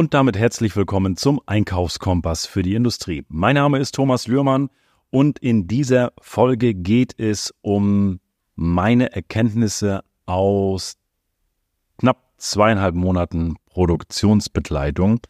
[0.00, 3.26] Und damit herzlich willkommen zum Einkaufskompass für die Industrie.
[3.28, 4.70] Mein Name ist Thomas Lührmann
[5.10, 8.18] und in dieser Folge geht es um
[8.54, 10.94] meine Erkenntnisse aus
[11.98, 15.20] knapp zweieinhalb Monaten Produktionsbegleitung.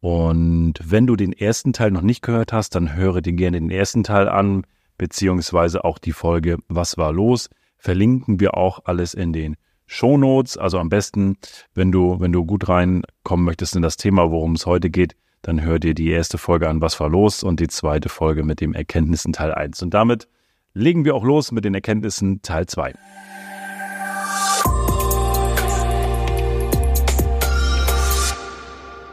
[0.00, 3.70] Und wenn du den ersten Teil noch nicht gehört hast, dann höre dir gerne den
[3.70, 4.66] ersten Teil an,
[4.96, 7.50] beziehungsweise auch die Folge Was war los?
[7.76, 9.56] Verlinken wir auch alles in den
[9.86, 10.56] Shownotes.
[10.56, 11.36] Also am besten,
[11.74, 15.62] wenn du, wenn du gut reinkommen möchtest in das Thema, worum es heute geht, dann
[15.62, 18.72] hör dir die erste Folge an, was war los und die zweite Folge mit dem
[18.72, 19.82] Erkenntnissen Teil 1.
[19.82, 20.26] Und damit
[20.72, 22.94] legen wir auch los mit den Erkenntnissen Teil 2.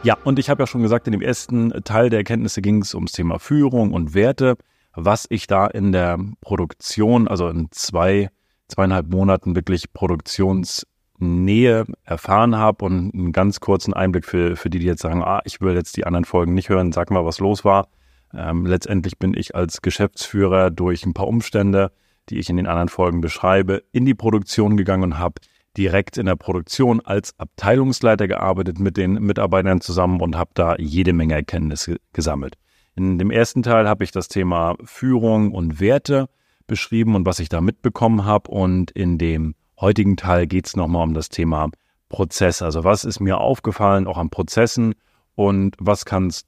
[0.04, 2.92] Ja, und ich habe ja schon gesagt, in dem ersten Teil der Erkenntnisse ging es
[2.92, 4.56] ums Thema Führung und Werte,
[4.94, 8.30] was ich da in der Produktion, also in zwei,
[8.72, 14.86] zweieinhalb Monaten wirklich Produktionsnähe erfahren habe und einen ganz kurzen Einblick für, für die, die
[14.86, 17.64] jetzt sagen, ah, ich will jetzt die anderen Folgen nicht hören, sag mal, was los
[17.64, 17.88] war.
[18.34, 21.92] Ähm, letztendlich bin ich als Geschäftsführer durch ein paar Umstände,
[22.28, 25.34] die ich in den anderen Folgen beschreibe, in die Produktion gegangen und habe
[25.76, 31.12] direkt in der Produktion als Abteilungsleiter gearbeitet mit den Mitarbeitern zusammen und habe da jede
[31.12, 32.56] Menge Erkenntnisse gesammelt.
[32.94, 36.28] In dem ersten Teil habe ich das Thema Führung und Werte
[36.66, 38.50] beschrieben und was ich da mitbekommen habe.
[38.50, 41.70] Und in dem heutigen Teil geht es nochmal um das Thema
[42.08, 42.62] Prozess.
[42.62, 44.94] Also was ist mir aufgefallen, auch an Prozessen
[45.34, 46.46] und was kannst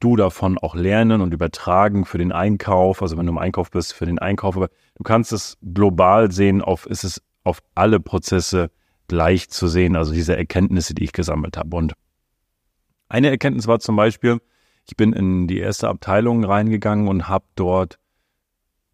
[0.00, 3.00] du davon auch lernen und übertragen für den Einkauf.
[3.00, 4.56] Also wenn du im Einkauf bist, für den Einkauf.
[4.56, 8.70] Aber du kannst es global sehen, auf ist es auf alle Prozesse
[9.08, 11.76] gleich zu sehen, also diese Erkenntnisse, die ich gesammelt habe.
[11.76, 11.94] Und
[13.08, 14.40] eine Erkenntnis war zum Beispiel,
[14.86, 17.98] ich bin in die erste Abteilung reingegangen und habe dort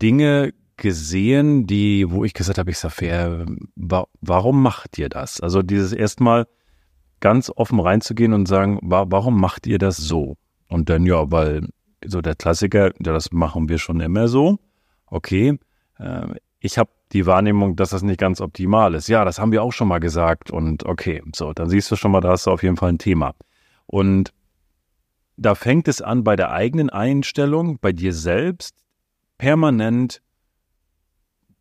[0.02, 5.40] Dinge gesehen, die, wo ich gesagt habe, ich sage, warum macht ihr das?
[5.40, 6.46] Also dieses erstmal
[7.20, 10.36] ganz offen reinzugehen und sagen, warum macht ihr das so?
[10.68, 11.68] Und dann, ja, weil
[12.04, 14.58] so der Klassiker, ja, das machen wir schon immer so.
[15.06, 15.58] Okay,
[15.98, 16.26] äh,
[16.58, 19.08] ich habe die Wahrnehmung, dass das nicht ganz optimal ist.
[19.08, 20.50] Ja, das haben wir auch schon mal gesagt.
[20.50, 22.98] Und okay, so, dann siehst du schon mal, da hast du auf jeden Fall ein
[22.98, 23.34] Thema.
[23.86, 24.32] Und
[25.36, 28.76] da fängt es an bei der eigenen Einstellung, bei dir selbst,
[29.38, 30.22] permanent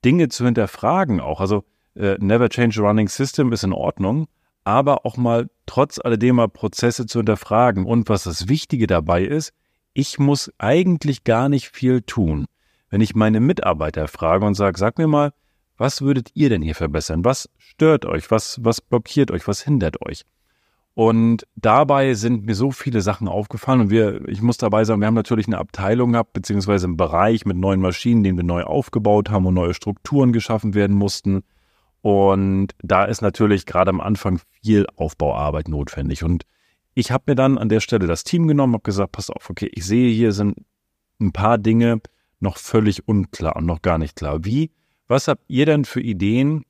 [0.05, 1.41] Dinge zu hinterfragen auch.
[1.41, 1.63] Also
[1.95, 4.27] äh, never change a running system ist in Ordnung,
[4.63, 7.85] aber auch mal trotz alledem mal Prozesse zu hinterfragen.
[7.85, 9.53] Und was das Wichtige dabei ist,
[9.93, 12.45] ich muss eigentlich gar nicht viel tun.
[12.89, 15.33] Wenn ich meine Mitarbeiter frage und sage, sag mir mal,
[15.77, 17.23] was würdet ihr denn hier verbessern?
[17.23, 18.29] Was stört euch?
[18.31, 19.47] Was, was blockiert euch?
[19.47, 20.25] Was hindert euch?
[20.99, 25.07] Und dabei sind mir so viele Sachen aufgefallen und wir, ich muss dabei sagen, wir
[25.07, 29.29] haben natürlich eine Abteilung gehabt, beziehungsweise einen Bereich mit neuen Maschinen, den wir neu aufgebaut
[29.29, 31.43] haben und neue Strukturen geschaffen werden mussten.
[32.01, 36.25] Und da ist natürlich gerade am Anfang viel Aufbauarbeit notwendig.
[36.25, 36.43] Und
[36.95, 39.71] ich habe mir dann an der Stelle das Team genommen, habe gesagt, pass auf, okay,
[39.73, 40.65] ich sehe hier sind
[41.21, 42.01] ein paar Dinge,
[42.41, 44.43] noch völlig unklar und noch gar nicht klar.
[44.43, 44.71] Wie,
[45.07, 46.65] was habt ihr denn für Ideen,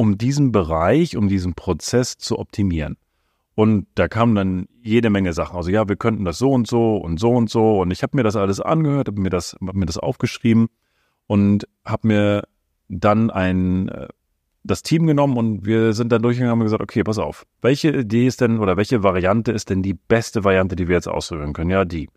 [0.00, 2.96] um diesen Bereich, um diesen Prozess zu optimieren?
[3.54, 5.56] Und da kamen dann jede Menge Sachen.
[5.58, 7.80] Also ja, wir könnten das so und so und so und so.
[7.80, 10.68] Und ich habe mir das alles angehört, habe mir das, hab mir das aufgeschrieben
[11.26, 12.44] und habe mir
[12.88, 14.08] dann ein äh,
[14.64, 17.90] das Team genommen und wir sind dann durchgegangen und haben gesagt, okay, pass auf, welche
[17.90, 21.52] Idee ist denn oder welche Variante ist denn die beste Variante, die wir jetzt ausführen
[21.52, 21.70] können?
[21.70, 22.08] Ja, die.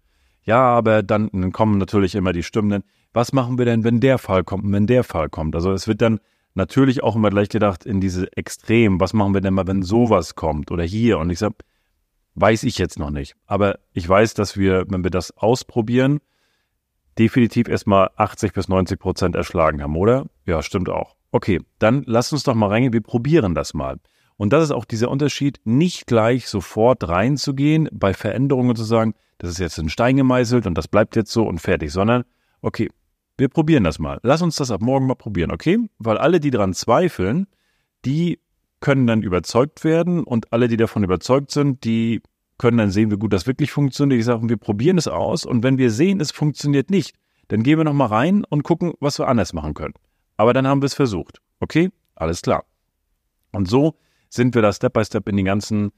[0.46, 4.46] Ja, aber dann kommen natürlich immer die Stimmen, was machen wir denn, wenn der Fall
[4.46, 5.56] kommt und wenn der Fall kommt?
[5.56, 6.22] Also es wird dann
[6.54, 10.36] natürlich auch immer gleich gedacht in diese Extrem, was machen wir denn mal, wenn sowas
[10.36, 11.18] kommt oder hier?
[11.20, 11.56] Und ich sage,
[12.36, 13.36] weiß ich jetzt noch nicht.
[13.46, 16.20] Aber ich weiß, dass wir, wenn wir das ausprobieren,
[17.18, 20.26] definitiv erstmal 80 bis 90 Prozent erschlagen haben, oder?
[20.46, 21.16] Ja, stimmt auch.
[21.32, 23.98] Okay, dann lass uns doch mal reingehen, wir probieren das mal.
[24.36, 29.52] Und das ist auch dieser Unterschied, nicht gleich sofort reinzugehen, bei Veränderungen zu sagen, das
[29.52, 32.24] ist jetzt ein Stein gemeißelt und das bleibt jetzt so und fertig, sondern,
[32.62, 32.90] okay,
[33.38, 34.20] wir probieren das mal.
[34.24, 35.80] Lass uns das ab morgen mal probieren, okay?
[35.98, 37.48] Weil alle, die daran zweifeln,
[38.06, 38.40] die
[38.80, 42.22] können dann überzeugt werden und alle, die davon überzeugt sind, die
[42.58, 44.20] können dann sehen, wie gut das wirklich funktioniert.
[44.20, 47.16] Ich sage, wir probieren es aus und wenn wir sehen, es funktioniert nicht,
[47.48, 49.94] dann gehen wir nochmal rein und gucken, was wir anders machen können.
[50.38, 51.40] Aber dann haben wir es versucht.
[51.60, 51.92] Okay?
[52.16, 52.66] Alles klar.
[53.52, 53.96] Und so
[54.30, 55.92] sind wir da Step by Step in die ganzen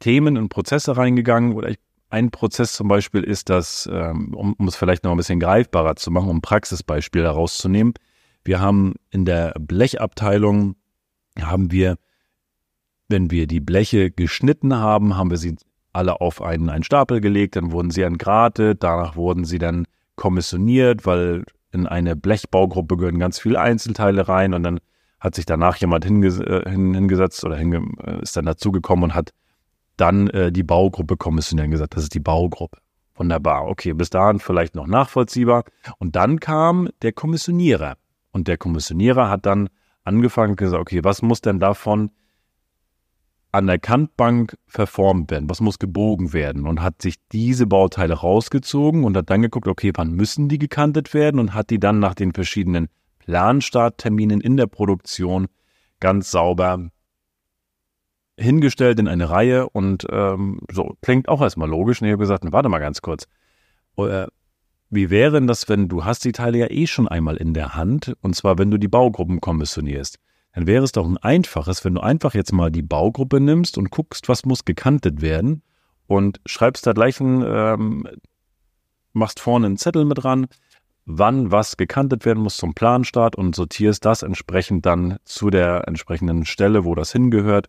[0.00, 1.54] Themen und Prozesse reingegangen.
[1.54, 5.16] Oder ich, ein Prozess zum Beispiel ist das, ähm, um, um es vielleicht noch ein
[5.16, 7.94] bisschen greifbarer zu machen, um ein Praxisbeispiel herauszunehmen.
[8.44, 10.76] Wir haben in der Blechabteilung,
[11.40, 11.96] haben wir,
[13.08, 15.56] wenn wir die Bleche geschnitten haben, haben wir sie
[15.92, 21.06] alle auf einen, einen Stapel gelegt, dann wurden sie entgratet, danach wurden sie dann kommissioniert,
[21.06, 24.78] weil in eine Blechbaugruppe gehören ganz viele Einzelteile rein und dann
[25.18, 29.32] hat sich danach jemand hinges äh, hingesetzt oder äh, ist dann dazugekommen und hat
[29.96, 32.78] dann äh, die Baugruppe kommissionieren, gesagt, das ist die Baugruppe.
[33.14, 35.64] Wunderbar, okay, bis dahin vielleicht noch nachvollziehbar.
[35.98, 37.96] Und dann kam der Kommissionierer.
[38.30, 39.70] Und der Kommissionierer hat dann
[40.04, 42.10] angefangen und gesagt, okay, was muss denn davon
[43.52, 45.48] an der Kantbank verformt werden?
[45.48, 46.66] Was muss gebogen werden?
[46.66, 51.14] Und hat sich diese Bauteile rausgezogen und hat dann geguckt, okay, wann müssen die gekantet
[51.14, 51.40] werden?
[51.40, 52.88] Und hat die dann nach den verschiedenen
[53.20, 55.46] Planstartterminen in der Produktion
[56.00, 56.90] ganz sauber
[58.38, 62.00] hingestellt in eine Reihe und ähm, so klingt auch erstmal logisch.
[62.00, 63.26] Und ich habe gesagt, warte mal ganz kurz.
[63.96, 64.26] Äh,
[64.90, 67.74] wie wäre denn das, wenn du hast die Teile ja eh schon einmal in der
[67.74, 70.18] Hand und zwar wenn du die Baugruppen kommissionierst?
[70.54, 73.90] Dann wäre es doch ein einfaches, wenn du einfach jetzt mal die Baugruppe nimmst und
[73.90, 75.62] guckst, was muss gekantet werden
[76.06, 78.08] und schreibst da gleich ein, ähm,
[79.12, 80.46] machst vorne einen Zettel mit dran,
[81.04, 86.44] wann was gekantet werden muss zum Planstart und sortierst das entsprechend dann zu der entsprechenden
[86.44, 87.68] Stelle, wo das hingehört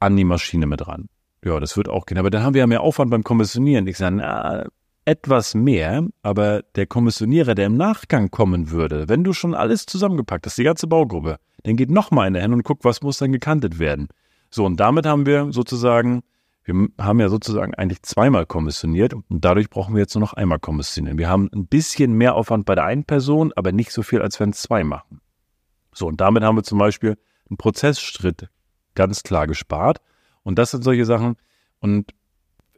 [0.00, 1.08] an die Maschine mit ran.
[1.44, 2.18] Ja, das wird auch gehen.
[2.18, 3.86] Aber dann haben wir ja mehr Aufwand beim Kommissionieren.
[3.86, 4.66] Ich sage, na,
[5.04, 10.44] etwas mehr, aber der Kommissionierer, der im Nachgang kommen würde, wenn du schon alles zusammengepackt
[10.44, 13.32] hast, die ganze Baugruppe, dann geht nochmal in der Hand und guckt, was muss dann
[13.32, 14.08] gekantet werden.
[14.50, 16.22] So, und damit haben wir sozusagen,
[16.64, 20.58] wir haben ja sozusagen eigentlich zweimal kommissioniert und dadurch brauchen wir jetzt nur noch einmal
[20.58, 21.16] kommissionieren.
[21.16, 24.38] Wir haben ein bisschen mehr Aufwand bei der einen Person, aber nicht so viel, als
[24.40, 25.22] wenn es zwei machen.
[25.94, 27.16] So, und damit haben wir zum Beispiel
[27.48, 28.50] einen Prozessschritt
[28.98, 30.00] ganz klar gespart.
[30.42, 31.36] Und das sind solche Sachen.
[31.78, 32.12] Und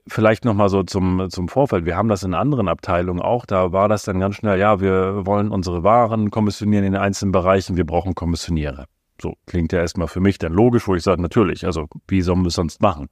[0.06, 1.86] vielleicht nochmal so zum, zum Vorfeld.
[1.86, 3.46] Wir haben das in anderen Abteilungen auch.
[3.46, 7.32] Da war das dann ganz schnell, ja, wir wollen unsere Waren kommissionieren in den einzelnen
[7.32, 7.76] Bereichen.
[7.76, 8.84] Wir brauchen Kommissionierer.
[9.20, 12.42] So klingt ja erstmal für mich dann logisch, wo ich sage, natürlich, also wie sollen
[12.42, 13.08] wir es sonst machen?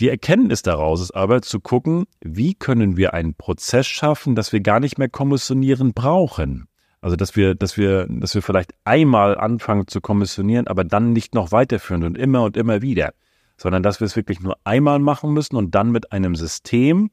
[0.00, 4.60] Die Erkenntnis daraus ist aber zu gucken, wie können wir einen Prozess schaffen, dass wir
[4.60, 6.69] gar nicht mehr kommissionieren brauchen.
[7.00, 11.34] Also dass wir, dass wir, dass wir vielleicht einmal anfangen zu kommissionieren, aber dann nicht
[11.34, 13.14] noch weiterführen und immer und immer wieder,
[13.56, 17.10] sondern dass wir es wirklich nur einmal machen müssen und dann mit einem System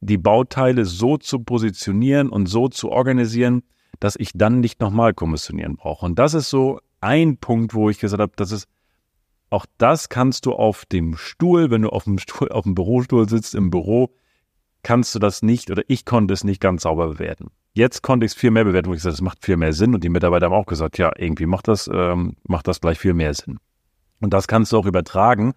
[0.00, 3.62] die Bauteile so zu positionieren und so zu organisieren,
[4.00, 6.04] dass ich dann nicht nochmal kommissionieren brauche.
[6.04, 8.66] Und das ist so ein Punkt, wo ich gesagt habe, das ist
[9.50, 13.28] auch das kannst du auf dem Stuhl, wenn du auf dem Stuhl, auf dem Bürostuhl
[13.28, 14.10] sitzt im Büro,
[14.84, 17.48] kannst du das nicht oder ich konnte es nicht ganz sauber bewerten.
[17.72, 19.94] Jetzt konnte ich es viel mehr bewerten, wo ich gesagt, das macht viel mehr Sinn
[19.94, 23.14] und die Mitarbeiter haben auch gesagt, ja, irgendwie macht das, ähm, macht das gleich viel
[23.14, 23.58] mehr Sinn.
[24.20, 25.54] Und das kannst du auch übertragen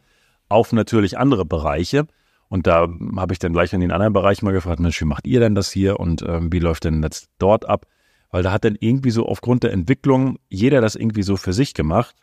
[0.50, 2.08] auf natürlich andere Bereiche.
[2.50, 2.88] Und da
[3.18, 5.54] habe ich dann gleich in den anderen Bereichen mal gefragt, Mensch, wie macht ihr denn
[5.54, 7.86] das hier und ähm, wie läuft denn jetzt dort ab?
[8.32, 11.74] Weil da hat dann irgendwie so aufgrund der Entwicklung jeder das irgendwie so für sich
[11.74, 12.16] gemacht,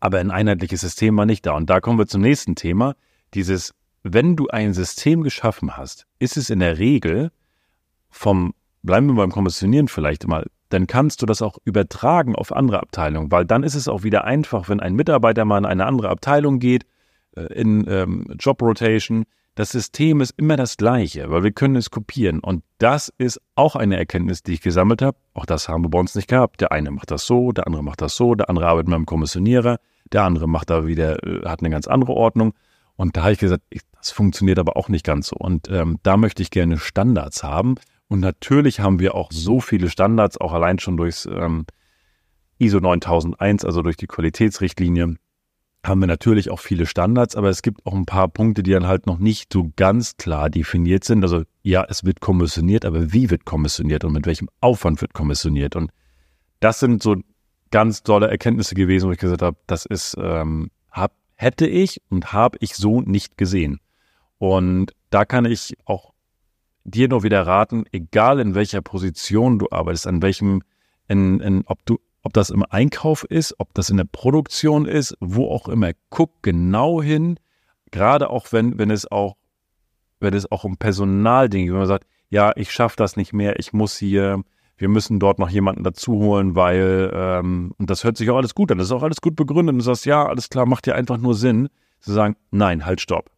[0.00, 1.52] aber ein einheitliches System war nicht da.
[1.52, 2.96] Und da kommen wir zum nächsten Thema.
[3.34, 7.30] Dieses wenn du ein System geschaffen hast, ist es in der Regel
[8.10, 12.80] vom, bleiben wir beim Kommissionieren vielleicht mal, dann kannst du das auch übertragen auf andere
[12.80, 16.08] Abteilungen, weil dann ist es auch wieder einfach, wenn ein Mitarbeiter mal in eine andere
[16.08, 16.86] Abteilung geht,
[17.36, 21.90] äh, in ähm, Job Rotation, das System ist immer das gleiche, weil wir können es
[21.90, 22.40] kopieren.
[22.40, 25.18] Und das ist auch eine Erkenntnis, die ich gesammelt habe.
[25.34, 26.62] Auch das haben wir bei uns nicht gehabt.
[26.62, 29.06] Der eine macht das so, der andere macht das so, der andere arbeitet mit einem
[29.06, 29.78] Kommissionierer,
[30.10, 32.54] der andere macht da wieder, äh, hat eine ganz andere Ordnung.
[32.96, 35.36] Und da habe ich gesagt, ich, das funktioniert aber auch nicht ganz so.
[35.36, 37.76] Und ähm, da möchte ich gerne Standards haben.
[38.08, 41.66] Und natürlich haben wir auch so viele Standards, auch allein schon durchs ähm,
[42.58, 45.16] ISO 9001, also durch die Qualitätsrichtlinie,
[45.84, 48.86] haben wir natürlich auch viele Standards, aber es gibt auch ein paar Punkte, die dann
[48.86, 51.22] halt noch nicht so ganz klar definiert sind.
[51.22, 55.74] Also ja, es wird kommissioniert, aber wie wird kommissioniert und mit welchem Aufwand wird kommissioniert?
[55.76, 55.90] Und
[56.60, 57.16] das sind so
[57.70, 62.32] ganz tolle Erkenntnisse gewesen, wo ich gesagt habe, das ist, ähm, hab, hätte ich und
[62.32, 63.80] habe ich so nicht gesehen.
[64.42, 66.14] Und da kann ich auch
[66.82, 70.62] dir nur wieder raten, egal in welcher Position du arbeitest, an welchem,
[71.06, 75.16] in, in, ob du, ob das im Einkauf ist, ob das in der Produktion ist,
[75.20, 77.38] wo auch immer, guck genau hin,
[77.92, 79.36] gerade auch wenn, wenn es auch,
[80.18, 83.72] wenn es auch um Personaldinge, wenn man sagt, ja, ich schaffe das nicht mehr, ich
[83.72, 84.42] muss hier
[84.76, 88.56] wir müssen dort noch jemanden dazu holen, weil, ähm, und das hört sich auch alles
[88.56, 90.88] gut an, das ist auch alles gut begründet und du sagst, ja, alles klar, macht
[90.88, 91.68] ja einfach nur Sinn,
[92.00, 93.30] zu sagen, nein, halt, stopp.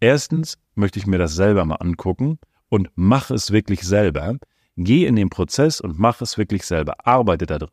[0.00, 2.38] Erstens möchte ich mir das selber mal angucken
[2.68, 4.38] und mach es wirklich selber.
[4.76, 7.06] Geh in den Prozess und mach es wirklich selber.
[7.06, 7.70] Arbeite da drin.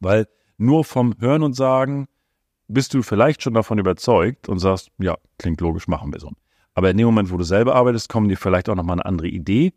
[0.00, 0.26] Weil
[0.56, 2.08] nur vom Hören und Sagen
[2.66, 6.32] bist du vielleicht schon davon überzeugt und sagst, ja, klingt logisch, machen wir so.
[6.74, 9.28] Aber in dem Moment, wo du selber arbeitest, kommen dir vielleicht auch nochmal eine andere
[9.28, 9.72] Idee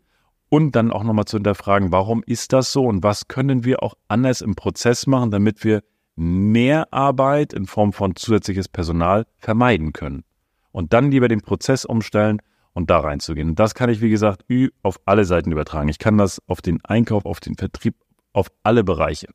[0.48, 3.94] und dann auch nochmal zu hinterfragen, warum ist das so und was können wir auch
[4.08, 5.82] anders im Prozess machen, damit wir
[6.16, 10.24] mehr Arbeit in Form von zusätzliches Personal vermeiden können.
[10.72, 12.40] Und dann lieber den Prozess umstellen
[12.72, 13.50] und da reinzugehen.
[13.50, 14.44] Und das kann ich, wie gesagt,
[14.82, 15.88] auf alle Seiten übertragen.
[15.88, 17.94] Ich kann das auf den Einkauf, auf den Vertrieb,
[18.32, 19.28] auf alle Bereiche.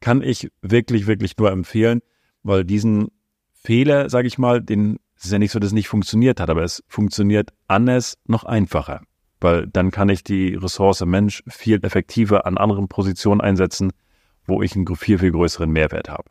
[0.00, 2.00] Kann ich wirklich, wirklich nur empfehlen,
[2.42, 3.08] weil diesen
[3.52, 6.64] Fehler, sage ich mal, den ist ja nicht so, dass es nicht funktioniert hat, aber
[6.64, 9.02] es funktioniert anders noch einfacher,
[9.40, 13.92] weil dann kann ich die Ressource Mensch viel effektiver an anderen Positionen einsetzen,
[14.46, 16.24] wo ich einen viel, viel größeren Mehrwert habe.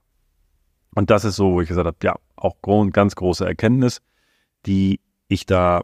[0.93, 2.57] Und das ist so, wo ich gesagt habe, ja, auch
[2.91, 4.01] ganz große Erkenntnis,
[4.65, 5.83] die ich da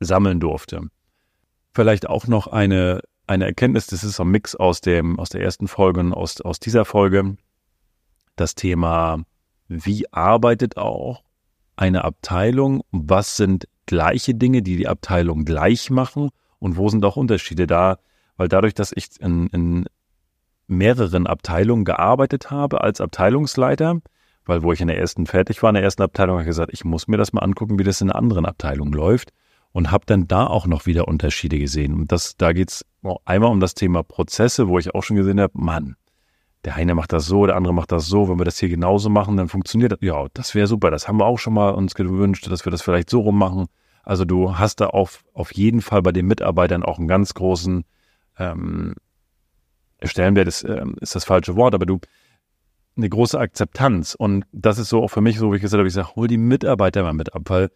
[0.00, 0.88] sammeln durfte.
[1.74, 5.68] Vielleicht auch noch eine, eine Erkenntnis, das ist ein Mix aus dem, aus der ersten
[5.68, 7.36] Folge und aus, aus dieser Folge.
[8.36, 9.22] Das Thema,
[9.68, 11.22] wie arbeitet auch
[11.76, 12.82] eine Abteilung?
[12.90, 16.30] Was sind gleiche Dinge, die die Abteilung gleich machen?
[16.58, 17.98] Und wo sind auch Unterschiede da?
[18.36, 19.86] Weil dadurch, dass ich in, in
[20.66, 24.00] mehreren Abteilungen gearbeitet habe als Abteilungsleiter,
[24.44, 26.72] weil wo ich in der ersten fertig war, in der ersten Abteilung, habe ich gesagt,
[26.72, 29.32] ich muss mir das mal angucken, wie das in einer anderen Abteilung läuft
[29.72, 31.94] und habe dann da auch noch wieder Unterschiede gesehen.
[31.94, 32.84] Und das, da geht's
[33.24, 35.96] einmal um das Thema Prozesse, wo ich auch schon gesehen habe, Mann,
[36.64, 38.28] der eine macht das so, der andere macht das so.
[38.28, 39.98] Wenn wir das hier genauso machen, dann funktioniert das.
[40.00, 40.90] Ja, das wäre super.
[40.90, 43.66] Das haben wir auch schon mal uns gewünscht, dass wir das vielleicht so rum machen.
[44.04, 47.84] Also du hast da auf, auf jeden Fall bei den Mitarbeitern auch einen ganz großen
[48.38, 48.94] ähm,
[50.02, 52.00] Stellenwert ist, ähm, ist das falsche Wort, aber du
[52.96, 54.14] eine große Akzeptanz.
[54.14, 56.28] Und das ist so auch für mich so, wie ich gesagt habe, ich sage, hol
[56.28, 57.70] die Mitarbeiter mal mit ab, weil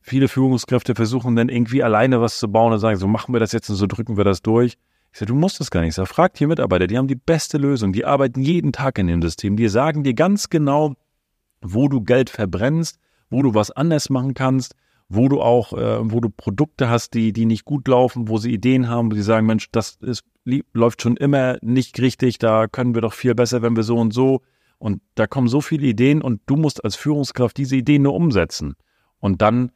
[0.00, 3.52] viele Führungskräfte versuchen dann irgendwie alleine was zu bauen und sagen, so machen wir das
[3.52, 4.78] jetzt und so drücken wir das durch.
[5.12, 5.90] Ich sage, du musst das gar nicht.
[5.90, 9.08] Ich sage, frag hier Mitarbeiter, die haben die beste Lösung, die arbeiten jeden Tag in
[9.08, 10.94] dem System, die sagen dir ganz genau,
[11.60, 12.98] wo du Geld verbrennst,
[13.30, 14.74] wo du was anders machen kannst,
[15.08, 18.52] wo du auch, äh, wo du Produkte hast, die, die nicht gut laufen, wo sie
[18.52, 20.24] Ideen haben, wo sie sagen, Mensch, das ist,
[20.72, 24.12] läuft schon immer nicht richtig, da können wir doch viel besser, wenn wir so und
[24.12, 24.42] so.
[24.78, 28.74] Und da kommen so viele Ideen und du musst als Führungskraft diese Ideen nur umsetzen.
[29.20, 29.72] Und dann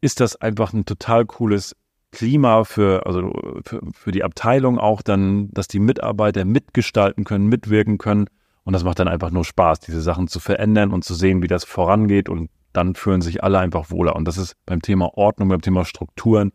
[0.00, 1.74] ist das einfach ein total cooles
[2.12, 3.32] Klima für, also
[3.64, 8.26] für, für die Abteilung auch dann, dass die Mitarbeiter mitgestalten können, mitwirken können.
[8.62, 11.48] Und das macht dann einfach nur Spaß, diese Sachen zu verändern und zu sehen, wie
[11.48, 12.28] das vorangeht.
[12.28, 14.16] Und dann fühlen sich alle einfach wohler.
[14.16, 16.52] Und das ist beim Thema Ordnung, beim Thema Strukturen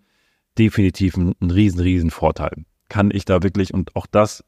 [0.57, 2.65] definitiv ein, ein riesen, riesen Vorteil.
[2.89, 4.43] Kann ich da wirklich, und auch das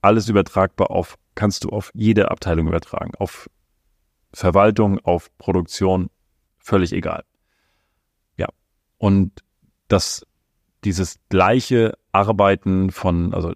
[0.00, 3.12] alles übertragbar auf, kannst du auf jede Abteilung übertragen.
[3.18, 3.50] Auf
[4.32, 6.08] Verwaltung, auf Produktion,
[6.58, 7.24] völlig egal.
[8.36, 8.46] Ja.
[8.98, 9.42] Und
[9.88, 10.24] dass
[10.84, 13.52] dieses gleiche Arbeiten von, also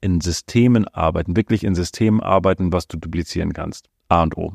[0.00, 3.88] in Systemen arbeiten, wirklich in Systemen arbeiten, was du duplizieren kannst.
[4.08, 4.54] A und O.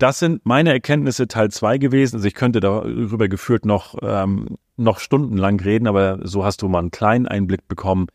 [0.00, 2.16] Das sind meine Erkenntnisse Teil 2 gewesen.
[2.16, 6.78] Also ich könnte darüber gefühlt noch, ähm, noch stundenlang reden, aber so hast du mal
[6.78, 8.06] einen kleinen Einblick bekommen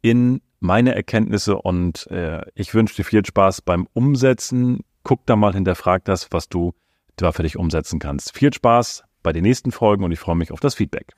[0.00, 4.80] in meine Erkenntnisse und äh, ich wünsche dir viel Spaß beim Umsetzen.
[5.02, 6.72] Guck da mal, hinterfrag das, was du
[7.16, 8.34] da für dich umsetzen kannst.
[8.34, 11.12] Viel Spaß bei den nächsten Folgen und ich freue mich auf das Feedback.